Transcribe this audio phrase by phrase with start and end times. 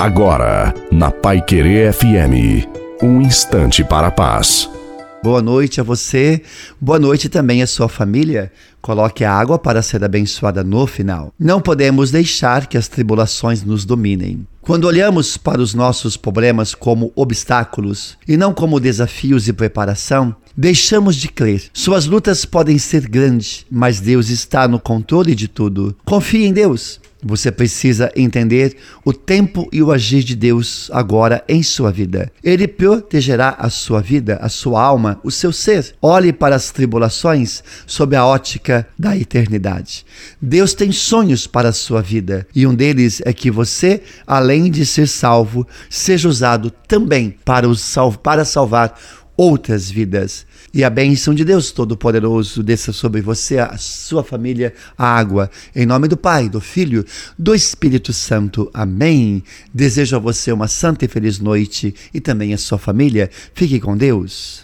[0.00, 2.66] Agora, na Pai Querer FM,
[3.02, 4.66] um instante para a paz.
[5.22, 6.40] Boa noite a você,
[6.80, 8.50] boa noite também à sua família.
[8.80, 11.34] Coloque a água para ser abençoada no final.
[11.38, 14.46] Não podemos deixar que as tribulações nos dominem.
[14.62, 21.14] Quando olhamos para os nossos problemas como obstáculos e não como desafios e preparação, deixamos
[21.14, 21.64] de crer.
[21.74, 25.94] Suas lutas podem ser grandes, mas Deus está no controle de tudo.
[26.06, 26.98] Confie em Deus.
[27.22, 32.32] Você precisa entender o tempo e o agir de Deus agora em sua vida.
[32.42, 35.94] Ele protegerá a sua vida, a sua alma, o seu ser.
[36.00, 40.04] Olhe para as tribulações sob a ótica da eternidade.
[40.40, 44.86] Deus tem sonhos para a sua vida e um deles é que você, além de
[44.86, 48.98] ser salvo, seja usado também para, o sal para salvar
[49.40, 50.44] outras vidas.
[50.72, 55.50] E a bênção de Deus Todo-Poderoso desça sobre você, a sua família, a água.
[55.74, 57.06] Em nome do Pai, do Filho,
[57.38, 58.70] do Espírito Santo.
[58.74, 59.42] Amém.
[59.72, 63.30] Desejo a você uma santa e feliz noite e também a sua família.
[63.54, 64.58] Fique com Deus.